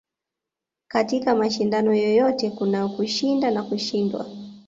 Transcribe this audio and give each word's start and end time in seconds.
katika 0.87 1.35
mashindano 1.35 1.93
yoyote 1.95 2.49
kuna 2.51 2.87
kushinda 2.89 3.51
na 3.51 3.63
kushindwa 3.63 4.25